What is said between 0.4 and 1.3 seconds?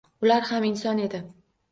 ham inson edi